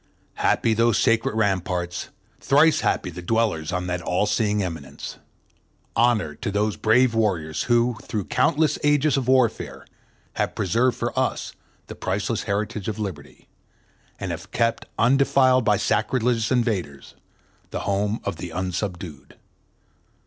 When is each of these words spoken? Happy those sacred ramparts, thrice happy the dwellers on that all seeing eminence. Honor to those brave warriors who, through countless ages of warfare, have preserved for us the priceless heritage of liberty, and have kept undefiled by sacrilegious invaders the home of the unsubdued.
Happy 0.41 0.73
those 0.73 0.97
sacred 0.97 1.35
ramparts, 1.35 2.09
thrice 2.39 2.79
happy 2.79 3.11
the 3.11 3.21
dwellers 3.21 3.71
on 3.71 3.85
that 3.85 4.01
all 4.01 4.25
seeing 4.25 4.63
eminence. 4.63 5.17
Honor 5.95 6.33
to 6.33 6.49
those 6.49 6.75
brave 6.75 7.13
warriors 7.13 7.65
who, 7.69 7.97
through 8.01 8.25
countless 8.25 8.79
ages 8.83 9.15
of 9.15 9.27
warfare, 9.27 9.85
have 10.37 10.55
preserved 10.55 10.97
for 10.97 11.13
us 11.17 11.53
the 11.85 11.93
priceless 11.93 12.41
heritage 12.45 12.87
of 12.87 12.97
liberty, 12.97 13.47
and 14.19 14.31
have 14.31 14.49
kept 14.49 14.87
undefiled 14.97 15.63
by 15.63 15.77
sacrilegious 15.77 16.51
invaders 16.51 17.13
the 17.69 17.81
home 17.81 18.19
of 18.23 18.37
the 18.37 18.49
unsubdued. 18.49 19.35